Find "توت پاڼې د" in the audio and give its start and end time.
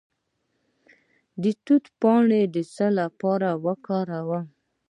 1.65-2.57